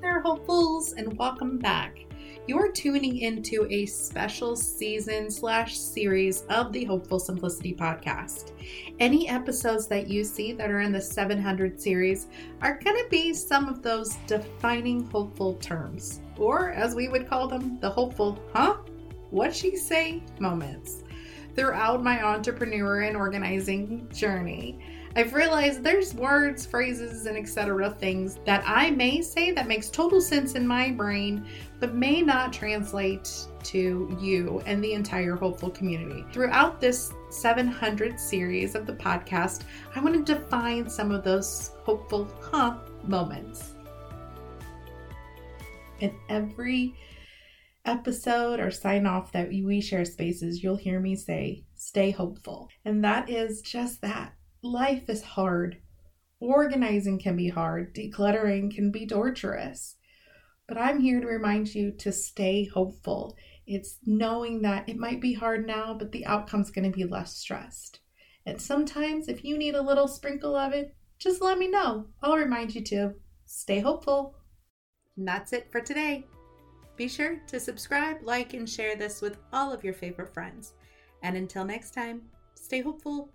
there, 0.00 0.20
hopefuls, 0.20 0.92
and 0.92 1.18
welcome 1.18 1.58
back. 1.58 2.04
You're 2.46 2.70
tuning 2.70 3.18
into 3.18 3.66
a 3.68 3.84
special 3.86 4.54
season 4.54 5.28
slash 5.30 5.76
series 5.76 6.42
of 6.42 6.72
the 6.72 6.84
Hopeful 6.84 7.18
Simplicity 7.18 7.74
podcast. 7.74 8.52
Any 9.00 9.28
episodes 9.28 9.88
that 9.88 10.08
you 10.08 10.22
see 10.22 10.52
that 10.52 10.70
are 10.70 10.80
in 10.80 10.92
the 10.92 11.00
700 11.00 11.80
series 11.80 12.28
are 12.62 12.78
going 12.78 12.96
to 12.96 13.08
be 13.10 13.34
some 13.34 13.68
of 13.68 13.82
those 13.82 14.16
defining 14.28 15.04
hopeful 15.10 15.54
terms, 15.54 16.20
or 16.38 16.70
as 16.70 16.94
we 16.94 17.08
would 17.08 17.28
call 17.28 17.48
them, 17.48 17.78
the 17.80 17.90
hopeful, 17.90 18.38
huh? 18.54 18.76
What 19.30 19.54
she 19.54 19.76
say 19.76 20.22
moments. 20.38 21.02
Throughout 21.54 22.02
my 22.02 22.24
entrepreneur 22.24 23.00
and 23.02 23.16
organizing 23.16 24.08
journey, 24.12 24.78
I've 25.16 25.34
realized 25.34 25.82
there's 25.82 26.14
words, 26.14 26.64
phrases, 26.64 27.26
and 27.26 27.36
etc. 27.36 27.90
things 27.90 28.38
that 28.44 28.62
I 28.64 28.90
may 28.90 29.20
say 29.20 29.50
that 29.50 29.66
makes 29.66 29.90
total 29.90 30.20
sense 30.20 30.54
in 30.54 30.66
my 30.66 30.92
brain, 30.92 31.44
but 31.80 31.94
may 31.94 32.22
not 32.22 32.52
translate 32.52 33.28
to 33.64 34.16
you 34.20 34.62
and 34.66 34.82
the 34.84 34.92
entire 34.92 35.34
hopeful 35.34 35.70
community. 35.70 36.24
Throughout 36.32 36.80
this 36.80 37.12
700 37.30 38.20
series 38.20 38.76
of 38.76 38.86
the 38.86 38.92
podcast, 38.92 39.62
I 39.96 40.00
want 40.00 40.24
to 40.24 40.34
define 40.34 40.88
some 40.88 41.10
of 41.10 41.24
those 41.24 41.72
hopeful 41.82 42.28
huh 42.40 42.76
moments. 43.02 43.72
In 46.00 46.14
every 46.28 46.94
episode 47.88 48.60
or 48.60 48.70
sign 48.70 49.06
off 49.06 49.32
that 49.32 49.48
we 49.48 49.80
share 49.80 50.04
spaces, 50.04 50.62
you'll 50.62 50.76
hear 50.76 51.00
me 51.00 51.16
say, 51.16 51.64
stay 51.74 52.10
hopeful. 52.10 52.68
And 52.84 53.02
that 53.04 53.30
is 53.30 53.62
just 53.62 54.02
that 54.02 54.34
life 54.62 55.08
is 55.08 55.22
hard. 55.22 55.78
Organizing 56.40 57.18
can 57.18 57.36
be 57.36 57.48
hard, 57.48 57.94
decluttering 57.94 58.74
can 58.74 58.92
be 58.92 59.06
torturous. 59.06 59.96
But 60.68 60.78
I'm 60.78 61.00
here 61.00 61.20
to 61.20 61.26
remind 61.26 61.74
you 61.74 61.90
to 61.92 62.12
stay 62.12 62.64
hopeful. 62.66 63.36
It's 63.66 63.98
knowing 64.04 64.62
that 64.62 64.88
it 64.88 64.96
might 64.96 65.20
be 65.20 65.32
hard 65.32 65.66
now, 65.66 65.94
but 65.98 66.12
the 66.12 66.26
outcome's 66.26 66.70
going 66.70 66.90
to 66.90 66.96
be 66.96 67.04
less 67.04 67.34
stressed. 67.36 68.00
And 68.44 68.60
sometimes, 68.60 69.28
if 69.28 69.44
you 69.44 69.58
need 69.58 69.74
a 69.74 69.82
little 69.82 70.08
sprinkle 70.08 70.54
of 70.54 70.72
it, 70.72 70.94
just 71.18 71.42
let 71.42 71.58
me 71.58 71.68
know. 71.68 72.06
I'll 72.22 72.36
remind 72.36 72.74
you 72.74 72.82
to 72.84 73.14
stay 73.46 73.80
hopeful. 73.80 74.36
And 75.16 75.26
that's 75.26 75.52
it 75.52 75.72
for 75.72 75.80
today. 75.80 76.24
Be 76.98 77.06
sure 77.06 77.40
to 77.46 77.60
subscribe, 77.60 78.18
like, 78.22 78.54
and 78.54 78.68
share 78.68 78.96
this 78.96 79.22
with 79.22 79.38
all 79.52 79.72
of 79.72 79.84
your 79.84 79.94
favorite 79.94 80.34
friends. 80.34 80.74
And 81.22 81.36
until 81.36 81.64
next 81.64 81.94
time, 81.94 82.22
stay 82.56 82.80
hopeful. 82.80 83.30